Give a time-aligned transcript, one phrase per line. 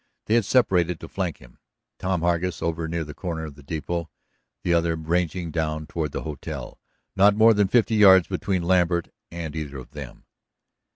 [0.25, 1.59] They had separated to flank him,
[1.99, 4.09] Tom Hargus over near the corner of the depot,
[4.63, 6.79] the other ranging down toward the hotel,
[7.15, 10.25] not more than fifty yards between Lambert and either of them.